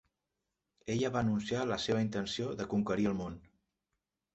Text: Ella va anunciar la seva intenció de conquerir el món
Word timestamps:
Ella 0.93 1.11
va 1.17 1.21
anunciar 1.27 1.67
la 1.75 1.79
seva 1.85 2.03
intenció 2.09 2.59
de 2.59 2.71
conquerir 2.77 3.11
el 3.15 3.19
món 3.25 3.41